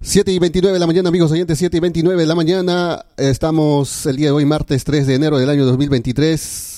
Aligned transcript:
Siete 0.00 0.32
y 0.32 0.38
29 0.38 0.74
de 0.74 0.78
la 0.78 0.86
mañana, 0.86 1.08
amigos 1.08 1.32
oyentes, 1.32 1.58
7 1.58 1.76
y 1.76 1.80
29 1.80 2.20
de 2.20 2.26
la 2.26 2.34
mañana. 2.34 3.06
Estamos 3.16 4.04
el 4.06 4.16
día 4.16 4.26
de 4.26 4.32
hoy, 4.32 4.44
martes 4.44 4.84
3 4.84 5.06
de 5.06 5.14
enero 5.14 5.38
del 5.38 5.48
año 5.48 5.64
2023 5.64 6.70
eh, 6.70 6.73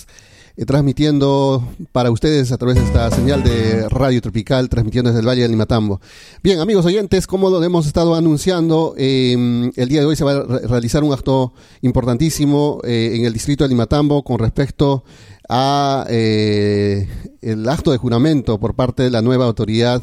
transmitiendo 0.64 1.68
para 1.92 2.10
ustedes 2.10 2.50
a 2.50 2.56
través 2.56 2.76
de 2.76 2.84
esta 2.84 3.10
señal 3.10 3.42
de 3.42 3.86
Radio 3.90 4.22
Tropical, 4.22 4.70
transmitiendo 4.70 5.10
desde 5.10 5.20
el 5.20 5.28
Valle 5.28 5.42
del 5.42 5.50
Limatambo. 5.50 6.00
Bien, 6.42 6.60
amigos 6.60 6.86
oyentes, 6.86 7.26
como 7.26 7.50
lo 7.50 7.62
hemos 7.62 7.86
estado 7.86 8.14
anunciando, 8.14 8.94
em, 8.96 9.70
el 9.76 9.90
día 9.90 10.00
de 10.00 10.06
hoy 10.06 10.16
se 10.16 10.24
va 10.24 10.32
a 10.32 10.42
realizar 10.66 11.04
un 11.04 11.12
acto 11.12 11.52
importantísimo 11.82 12.80
eh, 12.84 13.16
en 13.16 13.26
el 13.26 13.34
distrito 13.34 13.64
de 13.64 13.68
Limatambo 13.68 14.24
con 14.24 14.38
respecto 14.38 15.04
a 15.46 16.06
eh, 16.08 17.06
el 17.42 17.68
acto 17.68 17.92
de 17.92 17.98
juramento 17.98 18.58
por 18.58 18.74
parte 18.74 19.02
de 19.02 19.10
la 19.10 19.20
nueva 19.20 19.44
autoridad 19.44 20.00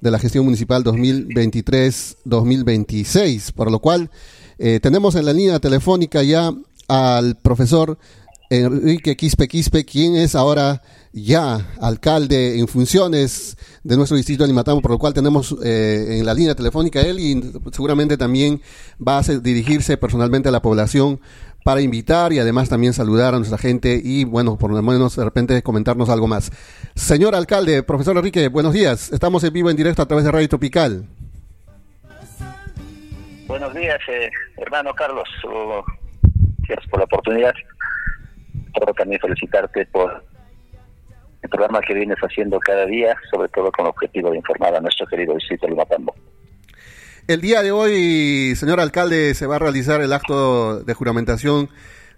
de 0.00 0.10
la 0.12 0.20
gestión 0.20 0.44
municipal 0.44 0.84
2023-2026, 0.84 3.50
por 3.52 3.72
lo 3.72 3.80
cual 3.80 4.12
tenemos 4.80 5.14
en 5.14 5.24
la 5.24 5.32
línea 5.32 5.60
telefónica 5.60 6.20
ya 6.24 6.52
al 6.88 7.36
profesor 7.36 7.96
Enrique 8.50 9.16
Quispe 9.16 9.46
Quispe, 9.46 9.84
quien 9.84 10.16
es 10.16 10.34
ahora 10.34 10.80
ya 11.12 11.66
alcalde 11.80 12.58
en 12.58 12.66
funciones 12.66 13.56
de 13.82 13.96
nuestro 13.96 14.16
distrito 14.16 14.44
de 14.44 14.48
Limatambo, 14.48 14.80
por 14.80 14.92
lo 14.92 14.98
cual 14.98 15.12
tenemos 15.12 15.54
eh, 15.62 16.18
en 16.18 16.24
la 16.24 16.32
línea 16.32 16.54
telefónica 16.54 17.00
él 17.00 17.18
y 17.18 17.40
seguramente 17.72 18.16
también 18.16 18.62
va 19.06 19.18
a 19.18 19.22
dirigirse 19.22 19.98
personalmente 19.98 20.48
a 20.48 20.52
la 20.52 20.62
población 20.62 21.20
para 21.62 21.82
invitar 21.82 22.32
y 22.32 22.38
además 22.38 22.70
también 22.70 22.94
saludar 22.94 23.34
a 23.34 23.38
nuestra 23.38 23.58
gente 23.58 24.00
y 24.02 24.24
bueno, 24.24 24.56
por 24.56 24.72
lo 24.72 24.80
menos 24.82 25.16
de 25.16 25.24
repente 25.24 25.62
comentarnos 25.62 26.08
algo 26.08 26.26
más. 26.26 26.50
Señor 26.94 27.34
alcalde, 27.34 27.82
profesor 27.82 28.16
Enrique, 28.16 28.48
buenos 28.48 28.72
días. 28.72 29.12
Estamos 29.12 29.44
en 29.44 29.52
vivo 29.52 29.68
en 29.68 29.76
directo 29.76 30.00
a 30.00 30.06
través 30.06 30.24
de 30.24 30.32
Radio 30.32 30.48
Tropical. 30.48 31.04
Buenos 33.46 33.74
días, 33.74 33.98
eh, 34.08 34.30
hermano 34.56 34.94
Carlos. 34.94 35.28
Gracias 36.66 36.88
por 36.90 37.00
la 37.00 37.04
oportunidad 37.04 37.54
también 38.86 39.20
felicitarte 39.20 39.86
por 39.86 40.24
el 41.42 41.48
programa 41.48 41.80
que 41.80 41.94
vienes 41.94 42.18
haciendo 42.18 42.58
cada 42.58 42.86
día, 42.86 43.16
sobre 43.30 43.48
todo 43.48 43.70
con 43.72 43.86
el 43.86 43.90
objetivo 43.90 44.30
de 44.30 44.38
informar 44.38 44.74
a 44.74 44.80
nuestro 44.80 45.06
querido 45.06 45.34
distrito 45.34 45.66
de 45.66 45.74
Matambo. 45.74 46.14
El 47.26 47.40
día 47.40 47.62
de 47.62 47.72
hoy, 47.72 48.54
señor 48.56 48.80
alcalde, 48.80 49.34
se 49.34 49.46
va 49.46 49.56
a 49.56 49.58
realizar 49.58 50.00
el 50.00 50.12
acto 50.12 50.82
de 50.82 50.94
juramentación 50.94 51.68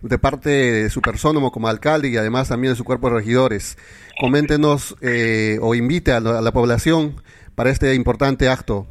de 0.03 0.19
parte 0.19 0.49
de 0.51 0.91
su 0.91 1.03
persona 1.03 1.41
como 1.51 1.69
alcalde 1.69 2.09
y 2.09 2.17
además 2.17 2.49
también 2.49 2.73
de 2.73 2.77
su 2.77 2.85
cuerpo 2.85 3.11
de 3.11 3.17
regidores. 3.17 3.77
Coméntenos 4.19 4.97
eh, 5.03 5.59
o 5.61 5.75
invite 5.75 6.13
a 6.13 6.21
la, 6.21 6.53
población 6.53 7.17
para 7.55 7.71
este 7.71 7.95
importante 7.95 8.49
acto. 8.49 8.87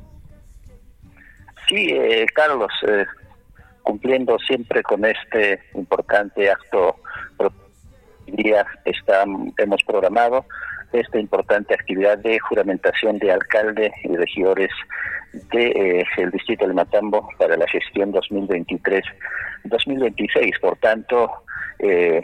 Sí, 1.67 1.89
eh, 1.89 2.25
Carlos, 2.33 2.71
eh, 2.87 3.05
cumpliendo 3.89 4.37
siempre 4.37 4.83
con 4.83 5.03
este 5.03 5.59
importante 5.73 6.51
acto 6.51 6.95
día 8.27 8.63
está, 8.85 9.25
hemos 9.57 9.83
programado 9.83 10.45
esta 10.93 11.19
importante 11.19 11.73
actividad 11.73 12.19
de 12.19 12.37
juramentación 12.37 13.17
de 13.17 13.31
alcalde 13.31 13.91
y 14.03 14.15
regidores 14.15 14.69
del 15.51 15.73
de, 15.73 16.01
eh, 16.01 16.05
distrito 16.31 16.67
de 16.67 16.75
Matambo 16.75 17.27
para 17.39 17.58
la 17.58 17.67
gestión 17.67 18.14
2023-2026. 18.14 20.59
Por 20.61 20.77
tanto, 20.77 21.31
eh, 21.80 22.21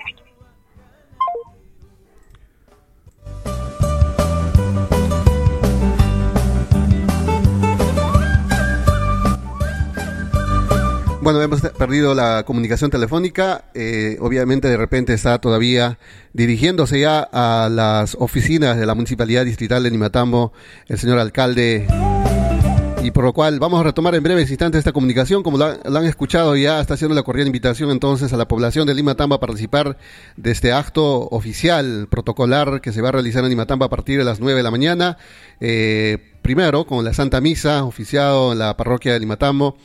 Bueno, 11.26 11.42
hemos 11.42 11.60
perdido 11.62 12.14
la 12.14 12.44
comunicación 12.46 12.92
telefónica. 12.92 13.66
Eh, 13.74 14.16
obviamente, 14.22 14.68
de 14.68 14.78
repente 14.78 15.12
está 15.12 15.42
todavía 15.42 15.98
dirigiéndose 16.34 17.00
ya 17.00 17.28
a 17.34 17.68
las 17.68 18.16
oficinas 18.20 18.78
de 18.78 18.86
la 18.86 18.94
Municipalidad 18.94 19.44
Distrital 19.44 19.82
de 19.82 19.90
Nimatambo 19.90 20.54
el 20.88 21.00
señor 21.00 21.18
alcalde. 21.18 21.88
Y 23.02 23.10
por 23.10 23.24
lo 23.24 23.34
cual 23.34 23.60
vamos 23.60 23.80
a 23.80 23.84
retomar 23.86 24.14
en 24.14 24.22
breves 24.22 24.52
instantes 24.52 24.78
esta 24.78 24.92
comunicación. 24.92 25.42
Como 25.42 25.58
lo, 25.58 25.66
han 25.66 26.06
escuchado, 26.06 26.56
ya 26.56 26.80
está 26.80 26.94
haciendo 26.94 27.16
la 27.16 27.24
cordial 27.24 27.48
invitación 27.48 27.90
entonces 27.90 28.32
a 28.32 28.38
la 28.38 28.48
población 28.48 28.86
de 28.86 28.94
Limatambo 28.94 29.34
a 29.34 29.40
participar 29.40 29.98
de 30.38 30.52
este 30.52 30.74
acto 30.74 31.28
oficial, 31.30 32.08
protocolar, 32.08 32.82
que 32.82 32.94
se 32.94 33.02
va 33.02 33.10
a 33.10 33.14
realizar 33.14 33.44
en 33.44 33.50
Limatambo 33.50 33.84
a 33.84 33.90
partir 33.90 34.20
de 34.20 34.26
las 34.26 34.40
9 34.40 34.58
de 34.58 34.64
la 34.64 34.70
mañana. 34.70 35.18
Eh, 35.60 36.20
primero, 36.44 36.86
con 36.86 37.04
la 37.04 37.16
Santa 37.16 37.42
Misa, 37.42 37.84
oficiado 37.84 38.52
en 38.52 38.60
la 38.60 38.78
parroquia 38.78 39.14
de 39.14 39.20
Limatambo 39.20 39.76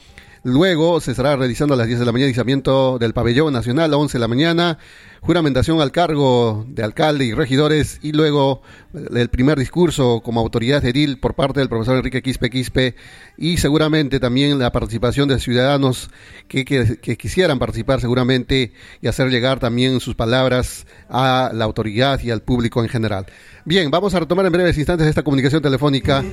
Luego 0.43 1.01
se 1.01 1.11
estará 1.11 1.37
realizando 1.37 1.75
a 1.75 1.77
las 1.77 1.87
10 1.87 1.99
de 1.99 2.07
la 2.07 2.13
mañana 2.13 2.31
izamiento 2.31 2.99
del 2.99 3.13
pabellón 3.13 3.53
nacional 3.53 3.93
a 3.93 3.99
11 3.99 4.17
de 4.17 4.21
la 4.21 4.29
mañana, 4.29 4.79
juramentación 5.21 5.83
al 5.83 5.93
cargo 5.93 6.65
de 6.67 6.83
alcalde 6.83 7.27
y 7.27 7.35
regidores 7.35 7.99
y 8.01 8.13
luego 8.13 8.63
el 8.95 9.29
primer 9.29 9.59
discurso 9.59 10.23
como 10.25 10.41
autoridad 10.41 10.83
edil 10.83 11.19
por 11.19 11.35
parte 11.35 11.61
del 11.61 11.69
profesor 11.69 11.99
Enrique 11.99 12.23
Quispe 12.23 12.49
Quispe 12.49 12.95
y 13.37 13.59
seguramente 13.59 14.19
también 14.19 14.59
la 14.59 14.73
participación 14.73 15.29
de 15.29 15.39
ciudadanos 15.39 16.11
que, 16.49 16.65
que 16.65 17.17
quisieran 17.19 17.59
participar 17.59 18.01
seguramente 18.01 18.73
y 19.03 19.09
hacer 19.09 19.29
llegar 19.29 19.61
también 19.61 20.01
sus 20.01 20.15
palabras 20.15 20.87
a 21.11 21.51
la 21.53 21.67
autoridad 21.67 22.19
y 22.23 22.31
al 22.31 22.41
público 22.41 22.83
en 22.83 22.89
general. 22.89 23.27
Bien, 23.67 23.91
vamos 23.91 24.15
a 24.15 24.21
retomar 24.21 24.47
en 24.47 24.53
breves 24.53 24.79
instantes 24.79 25.07
esta 25.07 25.23
comunicación 25.23 25.61
telefónica. 25.61 26.25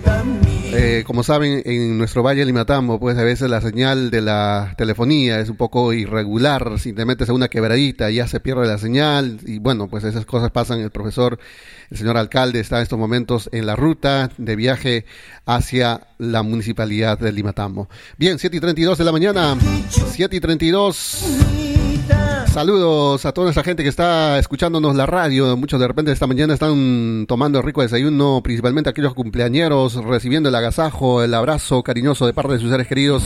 Eh, 0.73 1.03
como 1.07 1.23
saben, 1.23 1.61
en 1.65 1.97
nuestro 1.97 2.23
Valle 2.23 2.45
Limatambo, 2.45 2.99
pues 2.99 3.17
a 3.17 3.23
veces 3.23 3.49
la 3.49 3.61
señal 3.61 4.11
de 4.11 4.21
la 4.21 4.73
telefonía 4.77 5.39
es 5.39 5.49
un 5.49 5.55
poco 5.55 5.93
irregular. 5.93 6.77
Si 6.79 6.93
te 6.93 7.05
metes 7.05 7.29
a 7.29 7.33
una 7.33 7.47
quebradita, 7.47 8.09
ya 8.09 8.27
se 8.27 8.39
pierde 8.39 8.67
la 8.67 8.77
señal. 8.77 9.39
Y 9.45 9.59
bueno, 9.59 9.87
pues 9.87 10.03
esas 10.03 10.25
cosas 10.25 10.51
pasan. 10.51 10.81
El 10.81 10.91
profesor, 10.91 11.39
el 11.89 11.97
señor 11.97 12.17
alcalde, 12.17 12.59
está 12.59 12.77
en 12.77 12.83
estos 12.83 12.99
momentos 12.99 13.49
en 13.53 13.65
la 13.65 13.75
ruta 13.75 14.29
de 14.37 14.55
viaje 14.55 15.05
hacia 15.45 16.07
la 16.17 16.43
municipalidad 16.43 17.17
de 17.17 17.31
Limatambo. 17.31 17.87
Bien, 18.17 18.37
7 18.37 18.57
y 18.57 18.59
32 18.59 18.97
de 18.97 19.03
la 19.03 19.11
mañana. 19.11 19.57
7 20.11 20.35
y 20.35 20.39
32. 20.39 21.66
Saludos 22.57 23.23
a 23.27 23.33
toda 23.33 23.45
nuestra 23.45 23.63
gente 23.63 23.83
que 23.83 23.89
está 23.89 24.39
escuchándonos 24.39 24.95
la 24.95 25.05
radio. 25.05 25.55
Muchos 25.55 25.79
de 25.79 25.87
repente 25.87 26.11
esta 26.11 26.25
mañana 26.25 26.55
están 26.55 27.25
tomando 27.27 27.61
rico 27.61 27.83
desayuno, 27.83 28.41
principalmente 28.43 28.89
aquellos 28.89 29.13
cumpleañeros, 29.13 29.93
recibiendo 30.03 30.49
el 30.49 30.55
agasajo, 30.55 31.21
el 31.21 31.35
abrazo 31.35 31.83
cariñoso 31.83 32.25
de 32.25 32.33
parte 32.33 32.53
de 32.53 32.59
sus 32.59 32.71
seres 32.71 32.87
queridos. 32.87 33.23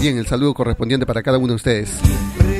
Bien, 0.00 0.16
el 0.16 0.26
saludo 0.26 0.54
correspondiente 0.54 1.04
para 1.04 1.22
cada 1.22 1.36
uno 1.36 1.48
de 1.48 1.54
ustedes. 1.56 2.00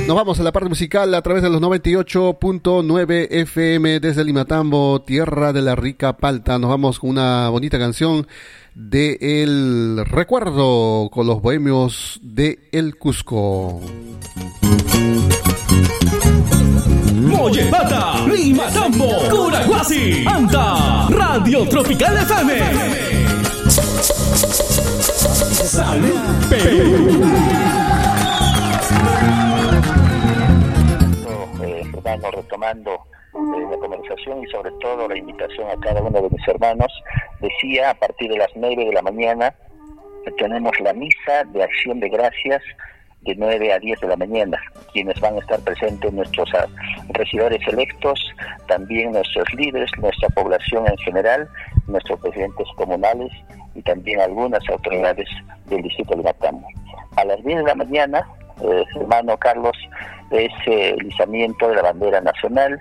Nos 0.06 0.14
vamos 0.14 0.38
a 0.38 0.42
la 0.42 0.52
parte 0.52 0.68
musical 0.68 1.14
a 1.14 1.22
través 1.22 1.42
de 1.42 1.48
los 1.48 1.62
98.9 1.62 3.28
FM 3.30 3.98
desde 3.98 4.22
Limatambo, 4.22 5.00
tierra 5.00 5.54
de 5.54 5.62
la 5.62 5.76
rica 5.76 6.18
palta. 6.18 6.58
Nos 6.58 6.68
vamos 6.68 6.98
con 6.98 7.08
una 7.08 7.48
bonita 7.48 7.78
canción 7.78 8.26
de 8.74 9.16
El 9.18 10.04
Recuerdo 10.04 11.08
con 11.10 11.26
los 11.26 11.40
bohemios 11.40 12.20
de 12.22 12.68
El 12.70 12.96
Cusco. 12.96 13.80
Moyepata, 17.56 18.26
Lima 18.26 18.70
Tambo, 18.70 19.08
Curaguasi, 19.30 20.26
Anta, 20.28 21.08
Radio 21.08 21.66
Tropical 21.66 22.18
FM. 22.18 22.52
Salud 25.64 26.48
Perú. 26.50 27.22
Eh, 31.62 31.82
retomando 32.30 32.92
eh, 32.92 33.66
la 33.70 33.78
conversación 33.78 34.42
y 34.42 34.46
sobre 34.48 34.70
todo 34.82 35.08
la 35.08 35.16
invitación 35.16 35.70
a 35.70 35.80
cada 35.80 36.02
uno 36.02 36.20
de 36.20 36.28
mis 36.28 36.48
hermanos, 36.48 36.92
decía 37.40 37.88
a 37.88 37.94
partir 37.94 38.32
de 38.32 38.36
las 38.36 38.50
9 38.54 38.84
de 38.84 38.92
la 38.92 39.00
mañana 39.00 39.54
tenemos 40.36 40.78
la 40.80 40.92
misa 40.92 41.44
de 41.54 41.62
acción 41.62 42.00
de 42.00 42.10
gracias 42.10 42.62
de 43.22 43.34
9 43.34 43.72
a 43.72 43.78
10 43.78 44.00
de 44.00 44.08
la 44.08 44.16
mañana, 44.16 44.58
quienes 44.92 45.18
van 45.20 45.36
a 45.36 45.40
estar 45.40 45.60
presentes 45.60 46.12
nuestros 46.12 46.48
ah, 46.54 46.66
regidores 47.10 47.60
electos, 47.66 48.20
también 48.68 49.12
nuestros 49.12 49.52
líderes, 49.54 49.90
nuestra 49.98 50.28
población 50.30 50.86
en 50.86 50.96
general, 50.98 51.48
nuestros 51.86 52.20
presidentes 52.20 52.66
comunales 52.76 53.32
y 53.74 53.82
también 53.82 54.20
algunas 54.20 54.66
autoridades 54.68 55.28
del 55.66 55.82
distrito 55.82 56.14
de 56.16 56.22
Matambo. 56.22 56.66
A 57.16 57.24
las 57.24 57.42
10 57.44 57.58
de 57.58 57.64
la 57.64 57.74
mañana, 57.74 58.28
eh, 58.62 58.84
hermano 59.00 59.36
Carlos, 59.38 59.76
es 60.30 60.52
eh, 60.66 60.94
el 60.98 61.06
izamiento 61.06 61.68
de 61.68 61.76
la 61.76 61.82
bandera 61.82 62.20
nacional 62.20 62.80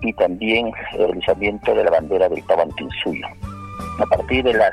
y 0.00 0.12
también 0.14 0.72
el 0.98 1.16
izamiento 1.16 1.74
de 1.74 1.84
la 1.84 1.90
bandera 1.90 2.28
del 2.28 2.44
Tabantinsuyo. 2.46 3.26
A 4.00 4.06
partir 4.06 4.44
de 4.44 4.54
las 4.54 4.72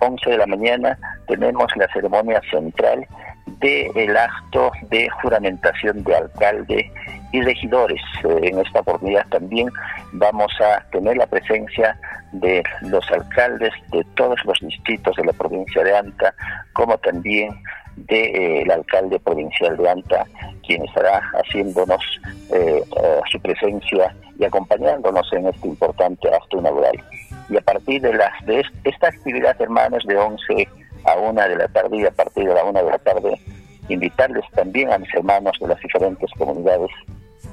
11 0.00 0.30
de 0.30 0.38
la 0.38 0.46
mañana 0.46 0.98
tenemos 1.26 1.66
la 1.76 1.86
ceremonia 1.92 2.40
central 2.50 3.06
del 3.46 4.16
acto 4.16 4.72
de 4.90 5.08
juramentación 5.22 6.02
de 6.04 6.14
alcalde 6.14 6.92
y 7.32 7.40
regidores. 7.42 8.00
Eh, 8.24 8.40
en 8.42 8.58
esta 8.58 8.80
oportunidad 8.80 9.26
también 9.28 9.68
vamos 10.12 10.52
a 10.60 10.82
tener 10.90 11.16
la 11.16 11.26
presencia 11.26 11.98
de 12.32 12.62
los 12.82 13.10
alcaldes 13.10 13.72
de 13.92 14.04
todos 14.14 14.38
los 14.44 14.58
distritos 14.60 15.16
de 15.16 15.24
la 15.24 15.32
provincia 15.32 15.82
de 15.82 15.96
Anta, 15.96 16.34
como 16.72 16.98
también 16.98 17.50
del 17.96 18.70
alcalde 18.70 19.18
provincial 19.20 19.76
de 19.76 19.88
Anta, 19.88 20.26
quien 20.66 20.84
estará 20.84 21.22
haciéndonos 21.34 22.02
eh, 22.52 22.82
eh, 22.82 23.20
su 23.30 23.40
presencia 23.40 24.14
y 24.38 24.44
acompañándonos 24.44 25.32
en 25.32 25.46
este 25.46 25.68
importante 25.68 26.28
acto 26.28 26.58
inaugural. 26.58 27.02
Y 27.48 27.56
a 27.56 27.60
partir 27.60 28.02
de, 28.02 28.12
las, 28.12 28.44
de 28.44 28.62
esta 28.84 29.08
actividad, 29.08 29.60
hermanos, 29.60 30.04
de 30.06 30.18
11 30.18 30.68
a 31.06 31.16
1 31.16 31.48
de 31.48 31.56
la 31.56 31.68
tarde 31.68 31.98
y 31.98 32.04
a 32.04 32.10
partir 32.10 32.46
de 32.46 32.54
la 32.54 32.64
1 32.64 32.84
de 32.84 32.90
la 32.90 32.98
tarde, 32.98 33.40
invitarles 33.88 34.44
también 34.54 34.92
a 34.92 34.98
mis 34.98 35.12
hermanos 35.14 35.56
de 35.60 35.68
las 35.68 35.80
diferentes 35.80 36.30
comunidades, 36.36 36.90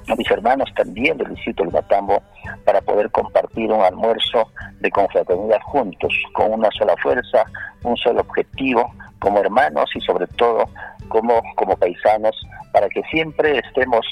a 0.08 0.16
mis 0.16 0.30
hermanos 0.32 0.70
también 0.76 1.18
del 1.18 1.34
distrito 1.36 1.64
de 1.64 1.72
Matambo, 1.72 2.22
para 2.66 2.82
poder 2.82 3.10
compartir 3.12 3.72
un 3.72 3.82
almuerzo 3.82 4.50
de 4.80 4.90
confraternidad 4.92 5.62
juntos, 5.62 6.14
con 6.34 6.54
una 6.54 6.70
sola 6.72 6.96
fuerza, 7.02 7.46
un 7.84 7.96
solo 7.98 8.22
objetivo, 8.22 8.92
como 9.20 9.40
hermanos 9.40 9.90
y 9.96 10.02
sobre 10.02 10.28
todo 10.28 10.66
como, 11.08 11.42
como 11.56 11.78
paisanos, 11.78 12.36
para 12.74 12.90
que 12.90 13.02
siempre 13.12 13.60
estemos 13.60 14.06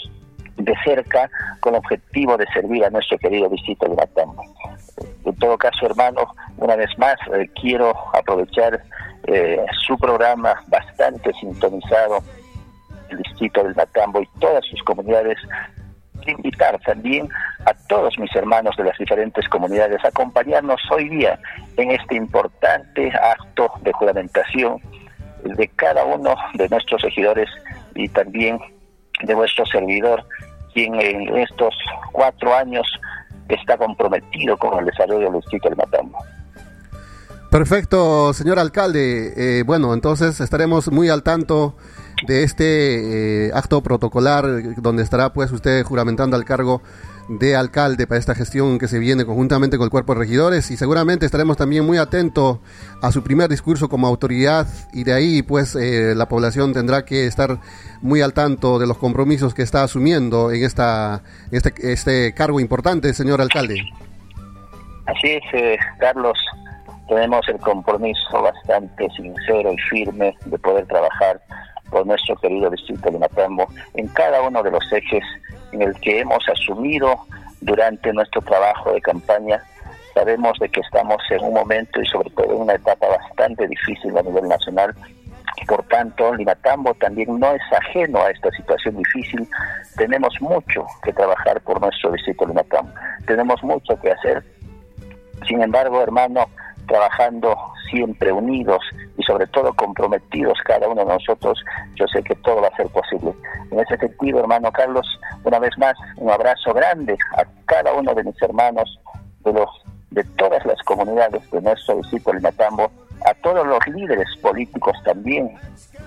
de 0.58 0.74
cerca 0.86 1.30
con 1.60 1.74
el 1.74 1.80
objetivo 1.80 2.38
de 2.38 2.46
servir 2.54 2.86
a 2.86 2.90
nuestro 2.90 3.18
querido 3.18 3.50
distrito 3.50 3.88
de 3.88 3.96
Matambo. 3.96 4.44
Todo 5.42 5.58
caso, 5.58 5.88
hermano, 5.88 6.36
una 6.58 6.76
vez 6.76 6.96
más 7.00 7.16
eh, 7.34 7.50
quiero 7.60 7.96
aprovechar 8.14 8.80
eh, 9.26 9.66
su 9.88 9.98
programa 9.98 10.54
bastante 10.68 11.34
sintonizado, 11.34 12.20
el 13.10 13.18
distrito 13.18 13.64
del 13.64 13.74
Matambo 13.74 14.22
y 14.22 14.30
todas 14.40 14.64
sus 14.68 14.84
comunidades, 14.84 15.40
invitar 16.28 16.80
también 16.86 17.28
a 17.66 17.74
todos 17.90 18.20
mis 18.20 18.34
hermanos 18.36 18.78
de 18.78 18.84
las 18.84 18.98
diferentes 19.00 19.50
comunidades 19.50 19.98
a 20.06 20.10
acompañarnos 20.10 20.80
hoy 20.92 21.10
día 21.10 21.40
en 21.78 21.90
este 21.90 22.18
importante 22.18 23.12
acto 23.12 23.72
de 23.82 23.92
juramentación 23.94 24.80
de 25.44 25.68
cada 25.70 26.06
uno 26.06 26.36
de 26.54 26.70
nuestros 26.70 27.02
regidores 27.02 27.50
y 27.96 28.08
también 28.10 28.60
de 29.24 29.34
vuestro 29.34 29.66
servidor, 29.66 30.24
quien 30.76 31.02
en 31.02 31.36
estos 31.38 31.76
cuatro 32.12 32.54
años 32.54 32.86
está 33.56 33.78
comprometido 33.78 34.58
con 34.58 34.80
el 34.80 34.86
desarrollo 34.86 35.32
distrito 35.32 35.70
del 35.70 35.78
Matambo. 35.78 36.18
Perfecto, 37.50 38.34
señor 38.34 38.60
alcalde. 38.60 39.34
Eh, 39.36 39.64
bueno, 39.64 39.94
entonces 39.94 40.40
estaremos 40.40 40.90
muy 40.90 41.10
al 41.10 41.22
tanto 41.22 41.76
de 42.26 42.44
este 42.44 43.48
eh, 43.48 43.52
acto 43.54 43.82
protocolar 43.82 44.46
donde 44.78 45.04
estará 45.04 45.34
pues 45.34 45.52
usted 45.52 45.84
juramentando 45.84 46.38
al 46.38 46.46
cargo 46.46 46.82
de 47.40 47.56
alcalde 47.56 48.08
para 48.08 48.20
esta 48.20 48.36
gestión 48.36 48.78
que 48.78 48.88
se 48.88 49.00
viene 49.00 49.26
conjuntamente 49.26 49.78
con 49.78 49.86
el 49.86 49.90
cuerpo 49.90 50.14
de 50.14 50.20
regidores. 50.20 50.70
Y 50.72 50.78
seguramente 50.78 51.26
estaremos 51.26 51.56
también 51.56 51.86
muy 51.86 51.98
atentos 51.98 52.60
a 53.02 53.12
su 53.12 53.24
primer 53.24 53.50
discurso 53.50 53.88
como 53.88 54.08
autoridad. 54.08 54.68
Y 54.94 55.04
de 55.04 55.14
ahí 55.14 55.42
pues 55.42 55.76
eh, 55.76 56.14
la 56.16 56.28
población 56.28 56.74
tendrá 56.74 57.06
que 57.06 57.28
estar 57.28 57.60
muy 58.02 58.22
al 58.22 58.34
tanto 58.34 58.80
de 58.80 58.88
los 58.88 58.98
compromisos 58.98 59.54
que 59.54 59.62
está 59.62 59.84
asumiendo 59.84 60.52
en 60.52 60.64
esta 60.64 61.22
este, 61.52 61.74
este 61.92 62.34
cargo 62.34 62.60
importante, 62.60 63.14
señor 63.14 63.42
alcalde. 63.42 63.82
Así 65.06 65.32
es, 65.32 65.44
eh, 65.54 65.78
Carlos, 66.00 66.38
tenemos 67.08 67.48
el 67.48 67.58
compromiso 67.60 68.42
bastante 68.42 69.08
sincero 69.16 69.72
y 69.72 69.78
firme 69.90 70.36
de 70.46 70.60
poder 70.60 70.86
trabajar 70.88 71.42
por 71.90 72.06
nuestro 72.08 72.36
querido 72.38 72.70
distrito 72.70 73.12
de 73.12 73.20
Matambo 73.20 73.68
en 73.96 74.08
cada 74.10 74.42
uno 74.42 74.64
de 74.64 74.72
los 74.72 74.84
ejes 74.92 75.24
en 75.72 75.82
el 75.82 75.94
que 76.02 76.20
hemos 76.20 76.48
asumido 76.50 77.26
durante 77.62 78.12
nuestro 78.14 78.42
trabajo 78.42 78.92
de 78.94 79.02
campaña. 79.02 79.62
Sabemos 80.14 80.58
de 80.60 80.70
que 80.70 80.82
estamos 80.82 81.18
en 81.30 81.44
un 81.44 81.54
momento 81.54 82.02
y 82.02 82.06
sobre 82.06 82.30
todo 82.32 82.54
en 82.54 82.62
una 82.62 82.74
etapa 82.74 83.08
bastante 83.08 83.68
difícil 83.68 84.18
a 84.18 84.22
nivel 84.22 84.48
nacional. 84.48 84.94
Por 85.68 85.84
tanto, 85.84 86.34
Limatambo 86.36 86.94
también 86.96 87.40
no 87.40 87.54
es 87.54 87.62
ajeno 87.72 88.22
a 88.22 88.30
esta 88.30 88.52
situación 88.52 88.98
difícil. 88.98 89.48
Tenemos 89.96 90.34
mucho 90.42 90.86
que 91.04 91.14
trabajar 91.14 91.62
por 91.62 91.80
nuestro 91.80 92.12
distrito 92.12 92.46
Limatambo. 92.46 92.92
Tenemos 93.26 93.64
mucho 93.64 94.00
que 94.02 94.12
hacer. 94.12 94.44
Sin 95.48 95.62
embargo, 95.62 96.02
hermano, 96.02 96.48
trabajando 96.88 97.56
siempre 97.90 98.32
unidos 98.32 98.84
sobre 99.32 99.48
todo 99.48 99.74
comprometidos 99.74 100.60
cada 100.66 100.90
uno 100.90 101.06
de 101.06 101.14
nosotros, 101.14 101.64
yo 101.96 102.06
sé 102.08 102.22
que 102.22 102.36
todo 102.36 102.62
va 102.62 102.68
a 102.68 102.76
ser 102.76 102.88
posible. 102.88 103.34
En 103.72 103.80
ese 103.80 103.96
sentido, 103.98 104.40
hermano 104.40 104.70
Carlos, 104.74 105.08
una 105.46 105.58
vez 105.58 105.72
más, 105.78 105.96
un 106.18 106.30
abrazo 106.30 106.74
grande 106.74 107.18
a 107.38 107.46
cada 107.66 107.94
uno 107.94 108.14
de 108.14 108.26
mis 108.26 108.42
hermanos 108.42 109.00
de 109.46 109.54
los 109.54 109.70
de 110.10 110.26
todas 110.36 110.66
las 110.66 110.78
comunidades 110.84 111.50
de 111.52 111.62
nuestro 111.62 111.96
distrito 111.96 112.34
del 112.34 112.42
Matambo, 112.42 112.92
a 113.26 113.34
todos 113.36 113.66
los 113.66 113.88
líderes 113.88 114.28
políticos 114.42 114.98
también, 115.06 115.56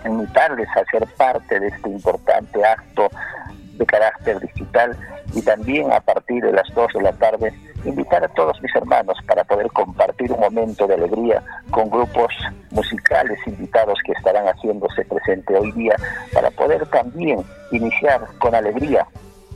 invitarles 0.04 0.68
a 0.76 0.84
ser 0.90 1.06
parte 1.16 1.58
de 1.58 1.68
este 1.68 1.88
importante 1.88 2.62
acto 2.62 3.08
de 3.76 3.86
carácter 3.86 4.40
digital 4.40 4.96
y 5.34 5.42
también 5.42 5.92
a 5.92 6.00
partir 6.00 6.42
de 6.42 6.52
las 6.52 6.68
2 6.74 6.92
de 6.94 7.02
la 7.02 7.12
tarde 7.12 7.52
invitar 7.84 8.24
a 8.24 8.28
todos 8.28 8.60
mis 8.62 8.74
hermanos 8.74 9.16
para 9.26 9.44
poder 9.44 9.68
compartir 9.68 10.32
un 10.32 10.40
momento 10.40 10.86
de 10.86 10.94
alegría 10.94 11.42
con 11.70 11.90
grupos 11.90 12.32
musicales 12.70 13.38
invitados 13.46 13.98
que 14.04 14.12
estarán 14.12 14.46
haciéndose 14.46 15.04
presente 15.04 15.56
hoy 15.56 15.72
día 15.72 15.96
para 16.32 16.50
poder 16.50 16.86
también 16.86 17.42
iniciar 17.72 18.26
con 18.38 18.54
alegría 18.54 19.06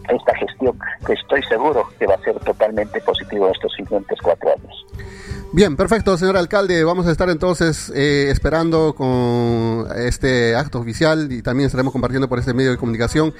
esta 0.08 0.34
gestión 0.36 0.78
que 1.06 1.12
estoy 1.12 1.42
seguro 1.44 1.88
que 1.98 2.06
va 2.06 2.14
a 2.14 2.22
ser 2.22 2.38
totalmente 2.40 3.00
positivo 3.00 3.50
estos 3.50 3.72
siguientes 3.74 4.18
cuatro 4.22 4.50
años. 4.50 4.86
Bien, 5.52 5.76
perfecto, 5.76 6.16
señor 6.18 6.36
alcalde. 6.36 6.84
Vamos 6.84 7.06
a 7.06 7.10
estar 7.10 7.30
entonces 7.30 7.90
eh, 7.94 8.28
esperando 8.30 8.94
con 8.94 9.86
este 9.96 10.54
acto 10.54 10.78
oficial 10.78 11.32
y 11.32 11.40
también 11.40 11.66
estaremos 11.66 11.92
compartiendo 11.92 12.28
por 12.28 12.38
este 12.38 12.52
medio 12.52 12.70
de 12.70 12.76
comunicación. 12.76 13.32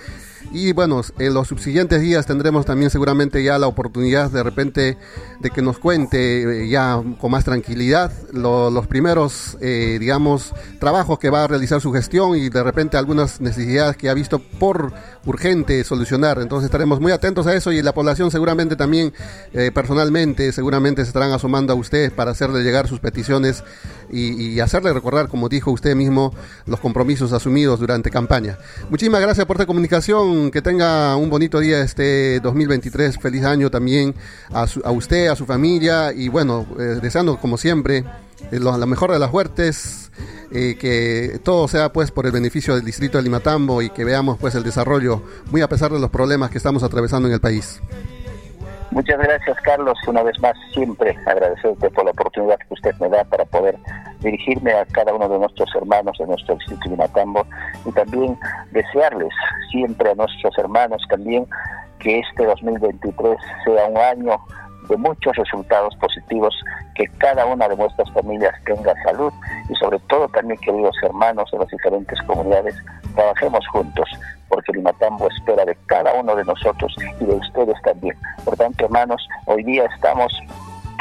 Y 0.52 0.72
bueno, 0.72 1.02
en 1.18 1.34
los 1.34 1.48
subsiguientes 1.48 2.00
días 2.00 2.26
tendremos 2.26 2.66
también 2.66 2.90
seguramente 2.90 3.42
ya 3.42 3.58
la 3.58 3.66
oportunidad 3.66 4.30
de 4.30 4.42
repente 4.42 4.98
de 5.40 5.50
que 5.50 5.62
nos 5.62 5.78
cuente 5.78 6.64
eh, 6.64 6.68
ya 6.68 7.02
con 7.20 7.30
más 7.30 7.44
tranquilidad 7.44 8.12
los 8.32 8.86
primeros, 8.86 9.56
eh, 9.60 9.98
digamos, 10.00 10.54
trabajos 10.80 11.18
que 11.18 11.30
va 11.30 11.44
a 11.44 11.46
realizar 11.46 11.80
su 11.80 11.92
gestión 11.92 12.36
y 12.36 12.48
de 12.48 12.62
repente 12.62 12.96
algunas 12.96 13.40
necesidades 13.40 13.96
que 13.96 14.08
ha 14.08 14.14
visto 14.14 14.38
por 14.38 14.92
urgente 15.26 15.84
solucionar. 15.84 16.40
Entonces 16.40 16.66
estaremos 16.66 17.00
muy 17.00 17.12
atentos 17.12 17.46
a 17.46 17.54
eso 17.54 17.72
y 17.72 17.82
la 17.82 17.92
población 17.92 18.30
seguramente 18.30 18.76
también 18.76 19.12
personalmente 19.74 20.52
seguramente 20.52 21.02
se 21.02 21.08
estarán 21.08 21.32
asomando 21.32 21.72
a 21.72 21.76
usted 21.76 22.12
para 22.12 22.30
hacerle 22.30 22.62
llegar 22.62 22.88
sus 22.88 23.00
peticiones 23.00 23.64
y, 24.10 24.58
hacerle 24.60 24.92
recordar, 24.92 25.28
como 25.28 25.48
dijo 25.48 25.70
usted 25.70 25.94
mismo, 25.94 26.34
los 26.66 26.80
compromisos 26.80 27.32
asumidos 27.32 27.78
durante 27.80 28.10
campaña. 28.10 28.58
Muchísimas 28.90 29.20
gracias 29.20 29.46
por 29.46 29.56
esta 29.56 29.66
comunicación, 29.66 30.27
que 30.52 30.62
tenga 30.62 31.16
un 31.16 31.30
bonito 31.30 31.60
día 31.60 31.80
este 31.80 32.40
2023, 32.40 33.18
feliz 33.18 33.44
año 33.44 33.70
también 33.70 34.14
a, 34.52 34.66
a 34.84 34.90
usted, 34.90 35.28
a 35.28 35.36
su 35.36 35.46
familia 35.46 36.12
y 36.12 36.28
bueno, 36.28 36.66
eh, 36.78 36.98
deseando 37.00 37.38
como 37.38 37.56
siempre 37.56 38.04
eh, 38.50 38.58
lo, 38.58 38.72
mejor 38.86 39.12
de 39.12 39.18
las 39.18 39.32
huertes, 39.32 40.10
eh, 40.52 40.76
que 40.78 41.40
todo 41.42 41.68
sea 41.68 41.92
pues 41.92 42.10
por 42.10 42.26
el 42.26 42.32
beneficio 42.32 42.74
del 42.74 42.84
distrito 42.84 43.18
de 43.18 43.24
Limatambo 43.24 43.82
y 43.82 43.90
que 43.90 44.04
veamos 44.04 44.38
pues 44.38 44.54
el 44.54 44.62
desarrollo, 44.62 45.22
muy 45.50 45.60
a 45.60 45.68
pesar 45.68 45.90
de 45.90 45.98
los 45.98 46.10
problemas 46.10 46.50
que 46.50 46.58
estamos 46.58 46.82
atravesando 46.82 47.28
en 47.28 47.34
el 47.34 47.40
país. 47.40 47.80
Muchas 48.90 49.18
gracias, 49.18 49.56
Carlos. 49.62 49.98
Una 50.06 50.22
vez 50.22 50.40
más, 50.40 50.54
siempre 50.72 51.16
agradecerte 51.26 51.90
por 51.90 52.04
la 52.04 52.12
oportunidad 52.12 52.56
que 52.58 52.74
usted 52.74 52.94
me 53.00 53.08
da 53.10 53.22
para 53.24 53.44
poder 53.44 53.76
dirigirme 54.20 54.72
a 54.72 54.84
cada 54.86 55.14
uno 55.14 55.28
de 55.28 55.38
nuestros 55.38 55.68
hermanos 55.74 56.16
de 56.18 56.26
nuestro 56.26 56.56
distrito 56.56 56.90
de 56.90 56.96
Matambo 56.96 57.46
y 57.84 57.92
también 57.92 58.38
desearles 58.72 59.32
siempre 59.70 60.10
a 60.10 60.14
nuestros 60.14 60.56
hermanos 60.58 61.02
también 61.08 61.46
que 62.00 62.20
este 62.20 62.44
2023 62.44 63.36
sea 63.64 63.86
un 63.86 63.98
año 63.98 64.38
de 64.88 64.96
muchos 64.96 65.36
resultados 65.36 65.94
positivos, 65.96 66.54
que 66.94 67.06
cada 67.18 67.44
una 67.44 67.68
de 67.68 67.76
nuestras 67.76 68.10
familias 68.12 68.54
tenga 68.64 68.94
salud 69.04 69.32
y 69.68 69.74
sobre 69.74 69.98
todo 70.08 70.28
también, 70.28 70.58
queridos 70.60 70.96
hermanos 71.02 71.50
de 71.52 71.58
las 71.58 71.68
diferentes 71.68 72.20
comunidades, 72.22 72.74
trabajemos 73.14 73.66
juntos, 73.68 74.08
porque 74.48 74.72
el 74.72 74.82
Matambo 74.82 75.28
espera 75.28 75.64
de 75.64 75.76
cada 75.86 76.14
uno 76.14 76.34
de 76.34 76.44
nosotros 76.44 76.94
y 77.20 77.24
de 77.24 77.34
ustedes 77.34 77.76
también. 77.82 78.16
Por 78.44 78.56
tanto, 78.56 78.86
hermanos, 78.86 79.26
hoy 79.44 79.62
día 79.62 79.84
estamos 79.94 80.32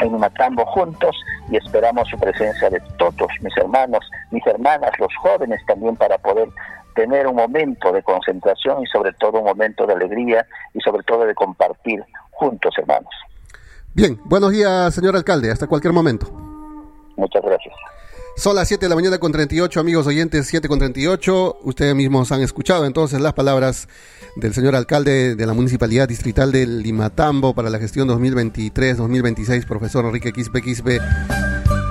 en 0.00 0.18
Matambo 0.18 0.66
juntos 0.66 1.16
y 1.50 1.56
esperamos 1.56 2.08
su 2.08 2.18
presencia 2.18 2.70
de 2.70 2.80
todos 2.98 3.28
mis 3.40 3.56
hermanos, 3.56 4.00
mis 4.30 4.46
hermanas, 4.46 4.90
los 4.98 5.14
jóvenes 5.16 5.60
también 5.66 5.96
para 5.96 6.18
poder 6.18 6.48
tener 6.94 7.26
un 7.26 7.36
momento 7.36 7.92
de 7.92 8.02
concentración 8.02 8.82
y 8.82 8.86
sobre 8.86 9.12
todo 9.12 9.38
un 9.38 9.44
momento 9.44 9.86
de 9.86 9.94
alegría 9.94 10.46
y 10.74 10.80
sobre 10.80 11.02
todo 11.04 11.24
de 11.24 11.34
compartir 11.34 12.04
juntos, 12.32 12.74
hermanos. 12.76 13.10
Bien, 13.94 14.18
buenos 14.24 14.52
días, 14.52 14.94
señor 14.94 15.16
alcalde. 15.16 15.50
Hasta 15.50 15.66
cualquier 15.66 15.92
momento. 15.92 16.26
Muchas 17.16 17.42
gracias. 17.42 17.74
Son 18.36 18.54
las 18.54 18.68
7 18.68 18.84
de 18.84 18.88
la 18.88 18.94
mañana 18.94 19.18
con 19.18 19.32
38, 19.32 19.80
amigos 19.80 20.06
oyentes, 20.06 20.46
7 20.46 20.68
con 20.68 20.78
38. 20.78 21.58
Ustedes 21.62 21.94
mismos 21.94 22.30
han 22.30 22.40
escuchado 22.40 22.86
entonces 22.86 23.20
las 23.20 23.32
palabras 23.32 23.88
del 24.36 24.54
señor 24.54 24.76
alcalde 24.76 25.34
de 25.34 25.46
la 25.46 25.54
Municipalidad 25.54 26.08
Distrital 26.08 26.52
de 26.52 26.66
Limatambo 26.66 27.54
para 27.54 27.68
la 27.68 27.78
gestión 27.78 28.08
2023-2026, 28.08 29.66
profesor 29.66 30.04
Enrique 30.04 30.32
Quispe 30.32 30.62
Quispe. 30.62 31.00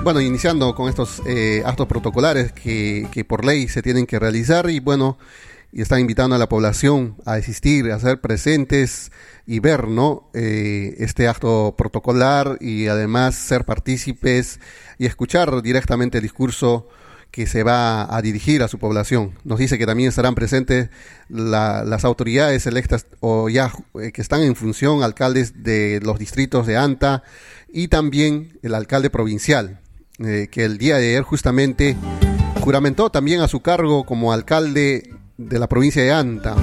Bueno, 0.02 0.20
iniciando 0.20 0.74
con 0.74 0.88
estos 0.88 1.20
eh, 1.26 1.62
actos 1.66 1.86
protocolares 1.86 2.52
que, 2.52 3.08
que 3.12 3.24
por 3.24 3.44
ley 3.44 3.68
se 3.68 3.82
tienen 3.82 4.06
que 4.06 4.18
realizar 4.18 4.70
y 4.70 4.80
bueno, 4.80 5.18
y 5.72 5.82
está 5.82 6.00
invitando 6.00 6.36
a 6.36 6.38
la 6.38 6.48
población 6.48 7.16
a 7.24 7.34
asistir, 7.34 7.90
a 7.90 8.00
ser 8.00 8.20
presentes 8.20 9.12
y 9.46 9.60
ver 9.60 9.88
¿no? 9.88 10.30
Eh, 10.34 10.94
este 10.98 11.28
acto 11.28 11.74
protocolar 11.76 12.58
y 12.60 12.86
además 12.88 13.34
ser 13.34 13.64
partícipes 13.64 14.60
y 14.98 15.06
escuchar 15.06 15.62
directamente 15.62 16.18
el 16.18 16.22
discurso 16.22 16.88
que 17.30 17.46
se 17.46 17.62
va 17.62 18.14
a 18.14 18.22
dirigir 18.22 18.62
a 18.62 18.68
su 18.68 18.78
población. 18.78 19.38
Nos 19.44 19.58
dice 19.58 19.76
que 19.78 19.86
también 19.86 20.08
estarán 20.08 20.34
presentes 20.34 20.88
las 21.28 22.04
autoridades 22.04 22.66
electas 22.66 23.06
o 23.20 23.48
ya 23.50 23.70
eh, 24.00 24.12
que 24.12 24.22
están 24.22 24.42
en 24.42 24.56
función, 24.56 25.02
alcaldes 25.02 25.62
de 25.62 26.00
los 26.02 26.18
distritos 26.18 26.66
de 26.66 26.78
Anta 26.78 27.22
y 27.70 27.88
también 27.88 28.58
el 28.62 28.74
alcalde 28.74 29.10
provincial, 29.10 29.80
eh, 30.18 30.48
que 30.50 30.64
el 30.64 30.78
día 30.78 30.96
de 30.96 31.08
ayer 31.08 31.22
justamente 31.22 31.96
juramentó 32.62 33.10
también 33.10 33.40
a 33.40 33.48
su 33.48 33.60
cargo 33.60 34.04
como 34.04 34.32
alcalde 34.32 35.17
de 35.38 35.58
la 35.58 35.68
provincia 35.68 36.02
de 36.02 36.10
Anta. 36.12 36.56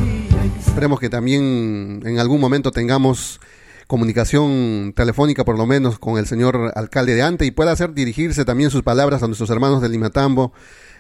Esperemos 0.60 1.00
que 1.00 1.10
también 1.10 2.02
en 2.06 2.20
algún 2.20 2.42
momento 2.42 2.72
tengamos 2.72 3.40
comunicación 3.88 4.94
telefónica 4.96 5.46
por 5.46 5.58
lo 5.58 5.66
menos 5.66 5.98
con 5.98 6.18
el 6.18 6.28
señor 6.28 6.74
alcalde 6.76 7.16
de 7.16 7.22
Anta 7.22 7.46
y 7.46 7.52
pueda 7.52 7.72
hacer 7.72 7.94
dirigirse 7.94 8.44
también 8.44 8.72
sus 8.72 8.84
palabras 8.84 9.24
a 9.24 9.28
nuestros 9.28 9.50
hermanos 9.50 9.82
de 9.82 9.90
Limatambo 9.90 10.52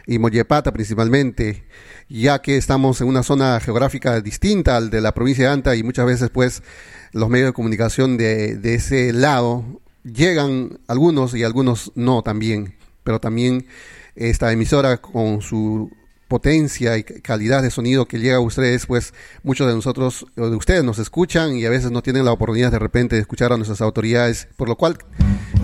y 0.07 0.19
Mollepata 0.19 0.71
principalmente, 0.71 1.65
ya 2.07 2.41
que 2.41 2.55
estamos 2.55 3.01
en 3.01 3.07
una 3.07 3.23
zona 3.23 3.59
geográfica 3.59 4.21
distinta 4.21 4.77
al 4.77 4.89
de 4.89 5.01
la 5.01 5.13
provincia 5.13 5.45
de 5.45 5.51
Anta 5.51 5.75
y 5.75 5.83
muchas 5.83 6.05
veces 6.05 6.29
pues 6.29 6.63
los 7.11 7.29
medios 7.29 7.49
de 7.49 7.53
comunicación 7.53 8.15
de, 8.15 8.55
de 8.55 8.75
ese 8.75 9.11
lado 9.11 9.65
llegan 10.03 10.79
algunos 10.87 11.35
y 11.35 11.43
algunos 11.43 11.91
no 11.95 12.21
también, 12.21 12.75
pero 13.03 13.19
también 13.19 13.67
esta 14.15 14.53
emisora 14.53 15.01
con 15.01 15.41
su 15.41 15.91
potencia 16.35 16.97
y 16.97 17.05
calidad 17.05 17.63
de 17.63 17.71
sonido 17.71 18.09
que 18.09 18.19
llega 18.19 18.35
a 18.35 18.39
ustedes, 18.41 18.87
pues 18.87 19.13
muchos 19.43 19.69
de 19.69 19.73
nosotros, 19.73 20.25
o 20.35 20.49
de 20.49 20.55
ustedes 20.57 20.83
nos 20.83 20.99
escuchan 20.99 21.55
y 21.55 21.63
a 21.63 21.69
veces 21.69 21.91
no 21.91 22.01
tienen 22.01 22.25
la 22.25 22.33
oportunidad 22.33 22.73
de 22.73 22.79
repente 22.79 23.15
de 23.15 23.21
escuchar 23.21 23.53
a 23.53 23.55
nuestras 23.55 23.79
autoridades, 23.79 24.49
por 24.57 24.67
lo 24.67 24.75
cual 24.75 24.97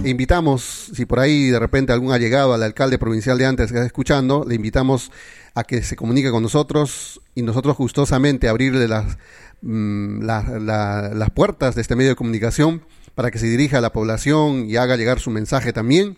invitamos, 0.05 0.91
si 0.93 1.05
por 1.05 1.19
ahí 1.19 1.49
de 1.49 1.59
repente 1.59 1.91
algún 1.91 2.13
ha 2.13 2.17
llegado 2.17 2.53
al 2.53 2.63
alcalde 2.63 2.97
provincial 2.97 3.37
de 3.37 3.47
antes 3.47 3.69
que 3.69 3.79
está 3.79 3.85
escuchando, 3.85 4.45
le 4.47 4.55
invitamos 4.55 5.11
a 5.55 5.65
que 5.65 5.83
se 5.83 5.97
comunique 5.97 6.31
con 6.31 6.41
nosotros 6.41 7.19
y 7.35 7.41
nosotros 7.41 7.75
gustosamente 7.75 8.47
abrirle 8.47 8.87
las, 8.87 9.17
mm, 9.61 10.21
las 10.23 11.29
puertas 11.31 11.75
de 11.75 11.81
este 11.81 11.97
medio 11.97 12.11
de 12.11 12.15
comunicación 12.15 12.81
para 13.13 13.29
que 13.29 13.39
se 13.39 13.47
dirija 13.47 13.79
a 13.79 13.81
la 13.81 13.91
población 13.91 14.69
y 14.69 14.77
haga 14.77 14.95
llegar 14.95 15.19
su 15.19 15.31
mensaje 15.31 15.73
también. 15.73 16.17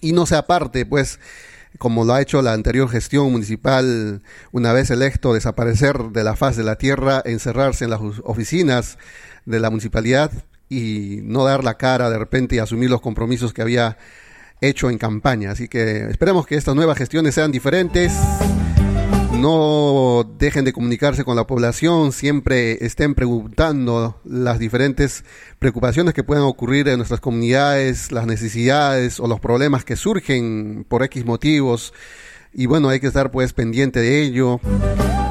Y 0.00 0.12
no 0.12 0.24
se 0.24 0.36
aparte, 0.36 0.86
pues, 0.86 1.18
como 1.78 2.04
lo 2.04 2.14
ha 2.14 2.20
hecho 2.20 2.42
la 2.42 2.52
anterior 2.52 2.88
gestión 2.88 3.30
municipal, 3.32 4.22
una 4.52 4.72
vez 4.72 4.90
electo, 4.90 5.34
desaparecer 5.34 5.98
de 6.10 6.24
la 6.24 6.36
faz 6.36 6.56
de 6.56 6.64
la 6.64 6.76
tierra, 6.76 7.22
encerrarse 7.24 7.84
en 7.84 7.90
las 7.90 8.00
oficinas 8.24 8.98
de 9.44 9.60
la 9.60 9.70
municipalidad 9.70 10.30
y 10.68 11.20
no 11.22 11.44
dar 11.44 11.64
la 11.64 11.76
cara 11.76 12.10
de 12.10 12.18
repente 12.18 12.56
y 12.56 12.58
asumir 12.58 12.90
los 12.90 13.00
compromisos 13.00 13.52
que 13.52 13.62
había 13.62 13.96
hecho 14.60 14.90
en 14.90 14.98
campaña. 14.98 15.50
Así 15.50 15.68
que 15.68 16.08
esperemos 16.08 16.46
que 16.46 16.56
estas 16.56 16.74
nuevas 16.74 16.98
gestiones 16.98 17.34
sean 17.34 17.52
diferentes 17.52 18.12
no 19.38 20.24
dejen 20.38 20.64
de 20.64 20.72
comunicarse 20.72 21.24
con 21.24 21.36
la 21.36 21.46
población, 21.46 22.12
siempre 22.12 22.84
estén 22.84 23.14
preguntando 23.14 24.20
las 24.24 24.58
diferentes 24.58 25.24
preocupaciones 25.58 26.14
que 26.14 26.24
puedan 26.24 26.44
ocurrir 26.44 26.88
en 26.88 26.98
nuestras 26.98 27.20
comunidades, 27.20 28.12
las 28.12 28.26
necesidades 28.26 29.20
o 29.20 29.26
los 29.26 29.40
problemas 29.40 29.84
que 29.84 29.96
surgen 29.96 30.86
por 30.88 31.02
X 31.02 31.24
motivos. 31.24 31.92
Y 32.52 32.66
bueno, 32.66 32.88
hay 32.88 33.00
que 33.00 33.06
estar 33.08 33.30
pues 33.30 33.52
pendiente 33.52 34.00
de 34.00 34.22
ello 34.22 34.60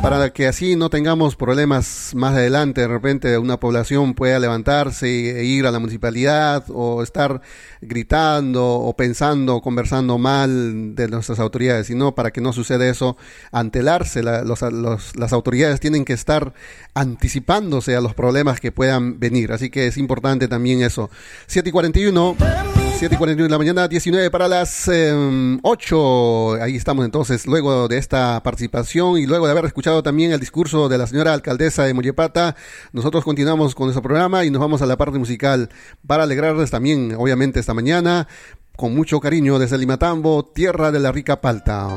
para 0.06 0.30
que 0.30 0.46
así 0.46 0.76
no 0.76 0.92
tengamos 0.92 1.36
problemas 1.36 2.12
más 2.14 2.36
adelante. 2.36 2.82
De 2.82 2.88
repente 2.88 3.40
una 3.40 3.60
población 3.60 4.14
pueda 4.14 4.38
levantarse 4.38 5.08
e 5.08 5.46
ir 5.46 5.66
a 5.66 5.72
la 5.72 5.80
municipalidad 5.80 6.64
o 6.70 7.02
estar 7.02 7.42
gritando 7.82 8.64
o 8.64 8.96
pensando 8.96 9.62
conversando 9.62 10.20
mal 10.20 10.94
de 10.94 11.08
nuestras 11.08 11.40
autoridades, 11.40 11.88
sino 11.88 12.14
para 12.14 12.30
que 12.30 12.40
no 12.40 12.54
suceda 12.54 12.88
eso, 12.88 13.18
antelarse. 13.52 14.22
las 14.22 15.34
autoridades 15.34 15.80
tienen 15.80 16.06
que 16.06 16.14
estar 16.14 16.54
anticipándose 16.94 17.96
a 17.96 18.02
los 18.02 18.14
problemas 18.14 18.60
que 18.60 18.72
puedan 18.72 19.20
venir. 19.20 19.52
Así 19.52 19.72
que 19.72 19.88
es 19.88 19.98
importante 19.98 20.48
también 20.48 20.84
eso. 20.84 21.10
7 21.48 21.70
y 21.70 21.72
41. 21.72 22.75
7 22.98 23.14
y 23.14 23.18
41 23.18 23.44
de 23.44 23.52
la 23.52 23.58
mañana, 23.58 23.88
19 23.90 24.32
para 24.32 24.48
las 24.48 24.88
8. 24.88 26.56
Em, 26.56 26.62
Ahí 26.62 26.78
estamos 26.78 27.04
entonces, 27.04 27.46
luego 27.46 27.90
de 27.90 27.98
esta 27.98 28.42
participación 28.42 29.18
y 29.18 29.26
luego 29.26 29.46
de 29.48 29.52
haber 29.52 29.66
escuchado 29.66 30.02
también 30.02 30.32
el 30.32 30.40
discurso 30.40 30.88
de 30.88 30.98
la 30.98 31.06
señora 31.06 31.34
alcaldesa 31.34 31.84
de 31.84 31.94
Mollepata, 31.94 32.56
nosotros 32.94 33.26
continuamos 33.26 33.76
con 33.76 33.88
nuestro 33.88 34.02
programa 34.02 34.46
y 34.46 34.50
nos 34.50 34.62
vamos 34.62 34.82
a 34.82 34.86
la 34.86 34.96
parte 34.96 35.20
musical 35.20 35.70
para 36.08 36.24
alegrarles 36.24 36.72
también, 36.72 37.16
obviamente, 37.18 37.60
esta 37.60 37.74
mañana, 37.74 38.30
con 38.78 38.96
mucho 38.96 39.20
cariño 39.20 39.60
desde 39.60 39.78
Limatambo, 39.78 40.46
tierra 40.46 40.90
de 40.92 41.00
la 41.02 41.12
rica 41.12 41.42
palta. 41.42 41.90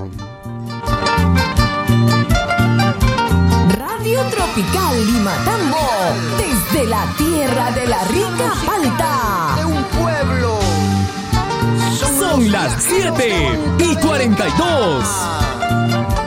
Radio 3.69 4.21
Tropical 4.31 5.07
Limatambo, 5.07 5.77
desde 6.39 6.87
la 6.89 7.15
tierra 7.17 7.71
de 7.71 7.87
la 7.87 8.05
rica 8.05 8.53
palta. 8.67 9.98
Son 12.39 12.53
las 12.53 12.85
7 12.85 13.59
y 13.81 13.97
42. 13.97 16.18